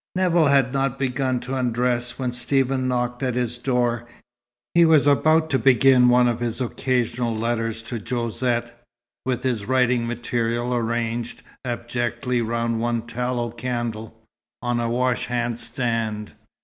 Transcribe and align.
Nevill 0.15 0.47
had 0.47 0.73
not 0.73 0.97
begun 0.97 1.39
to 1.41 1.53
undress, 1.53 2.17
when 2.17 2.31
Stephen 2.31 2.87
knocked 2.87 3.21
at 3.21 3.35
his 3.35 3.59
door. 3.59 4.07
He 4.73 4.83
was 4.83 5.05
about 5.05 5.51
to 5.51 5.59
begin 5.59 6.09
one 6.09 6.27
of 6.27 6.39
his 6.39 6.59
occasional 6.59 7.35
letters 7.35 7.83
to 7.83 7.99
Josette, 8.03 8.81
with 9.27 9.43
his 9.43 9.67
writing 9.67 10.07
materials 10.07 10.73
arranged 10.73 11.43
abjectly 11.63 12.41
round 12.41 12.79
one 12.81 13.03
tallow 13.03 13.51
candle, 13.51 14.19
on 14.63 14.79
a 14.79 14.89
washhand 14.89 15.59
stand. 15.59 16.33